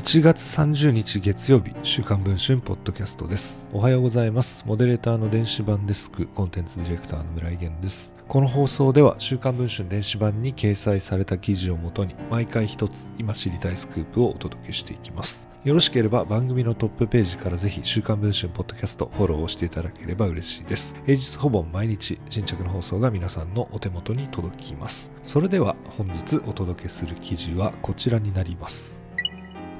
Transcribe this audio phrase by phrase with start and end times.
[0.00, 3.66] 1月30日月曜日週刊文春ポッドキャストです。
[3.70, 4.64] おはようございます。
[4.66, 8.14] モデレーターの電子版デスクコンテンツディレクターの村井源です。
[8.26, 15.50] この放送では週刊文春電子版に掲載された記事をもとに毎回一つ今知りたいスクープをお届けしていきます。
[15.64, 20.96] よろしければ番組のトップページからぜひ週刊文春ポッドキャストフォローをしていただければ嬉しいです。
[21.04, 25.12] 平日ほぼ毎日新着の放送が皆さんのお手元に届きます。
[25.22, 28.99] それでは本日お届けする記事はこちらになります。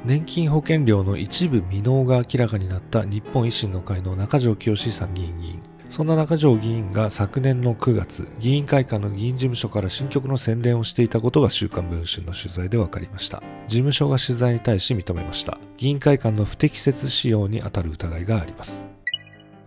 [0.05, 13.43] 年金保険料の一部未納が明らかになった日本維新の会の中条清参議院議員そんな中条議員が昨年の9月、議員会館の議員事務所から新曲の宣伝をしていたことが週刊文春の取材で分かりました。
[13.67, 15.59] 事務所が取材に対し認めました。
[15.77, 18.87] 議員会館の不適切使用に当たる疑いがあります。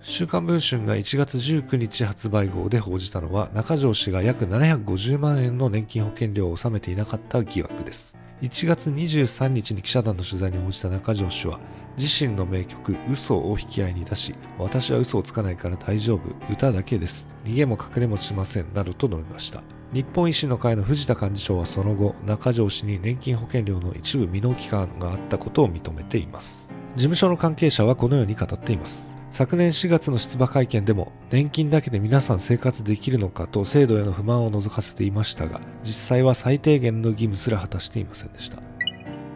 [0.02, 8.23] 週刊文春が1月19日発売号で報じたのは中条氏が約750万円の年金保険料を納めていなかった疑惑です。
[8.44, 11.62] 1月23日に記者団の取材に応じた中条氏は
[11.98, 17.26] 自身の名曲「嘘を引き合いに出し私は嘘をつかないから大丈夫歌だけです。
[17.46, 19.64] 逃げも隠れもしませんなどと述べました。
[19.94, 26.68] 日本維新の会の藤田幹事長はその後中条氏に年金保険料の一部未納期間があったことを認めています。
[26.96, 29.13] 事務所の関係者はこのように語っています。
[29.34, 38.62] 昨年4月の出馬会見でも年金だけで皆さん生活できるのかと制度への不満を覗かせていましたが実際は最低限の義務すら果たしていませんでした。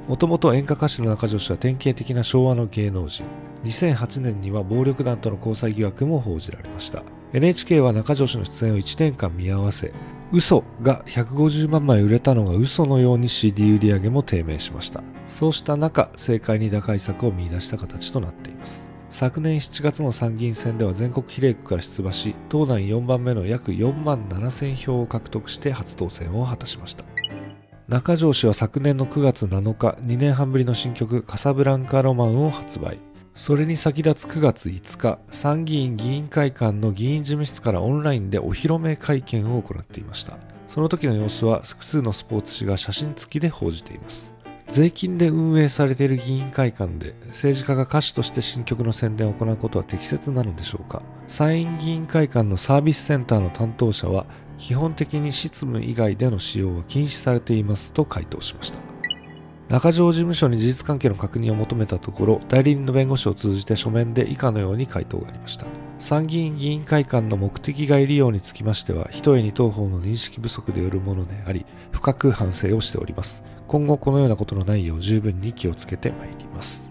[0.07, 3.25] もともと演歌歌手の中条氏は典型的な昭和の芸能人。
[3.63, 7.01] 2008年には暴力団との交際疑惑も報じられました。
[7.33, 9.91] NHK は中条氏の出演を1年間見合わせ
[10.31, 15.01] 嘘が150万枚売れたのが嘘のように CD 売り上げも低迷しました。
[15.27, 18.86] そうした中政界に打開策を見出した形となっています。
[19.19, 27.03] 昨年7月の参議院選では全国比例区から出馬し党内4番目の約4万7000票を獲得して初当選を果たしました
[27.87, 32.99] 中条氏は昨年の9月7日、2年半ぶりの新曲カサブランカロマンを発売。
[33.33, 40.37] それに先立つ9月5日、参議院議員会館の議員事務室からオンラインでお披露目会見を行っていました。
[40.67, 44.36] その時の様子は複数のスポーツ紙が写真付きで報じています。
[44.70, 51.02] 税金で運営されている議員会館で政治家が歌手として新曲の宣伝を行うことは適切なのでしょうか。
[51.28, 54.26] 参院議員会館のサービスセンターの担当者は
[54.58, 58.80] 基本的に執務以外での使用は禁止されていますと回答しました。
[59.70, 65.66] 中条事務所に事実関係の確認を求めたところ代理人の弁護士を通じて書面で以下のように回答がありました。
[65.99, 73.43] 参議院議員会館の目的外利用につきましては一重に当方の認識不足でよるものであり深く反省をしております。
[73.67, 76.89] 今後このようなことのないよう十分に気をつけてまいります。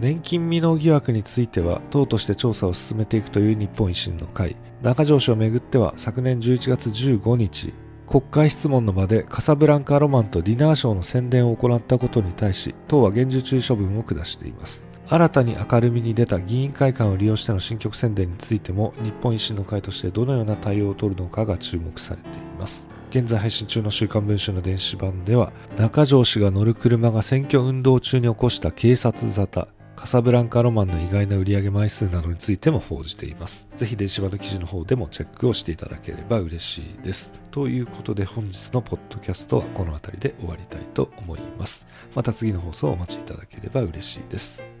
[0.00, 4.56] 年金未納疑惑については党として調査を進めていくという日本維新の会。
[4.82, 7.74] 中条氏をめぐっては昨年11月15日
[8.08, 14.89] 国会質問の場でカサブランカロマンとディナーショーの宣伝を行ったことに対し党は厳重注意処分を下しています。
[15.12, 29.66] 新たに明るみに出た議員会館を利用しての新曲宣伝についても日本維新の会としてどのような対応を取るのかが注目されています現在配信中の週刊文春の電子版では中条氏が乗る車が選挙運動中に起こした警察沙汰
[29.96, 33.68] カサブランカロマンの意外な売り上げ枚数などについても報じています。
[33.76, 37.34] ぜひ電子版の記事の方でもチェックをしていただければ嬉しいです。
[37.50, 41.86] ということで本日のポッドキャストはこの辺りで終わりたいと思います。
[42.14, 44.79] また次の放送をお待ちいただければ嬉しいです。